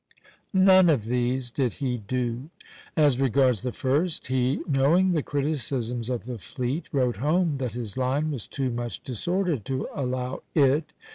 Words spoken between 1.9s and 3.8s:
do. As regards the